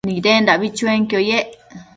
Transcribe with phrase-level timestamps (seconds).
[0.07, 1.47] Nidendabi chuenquio yec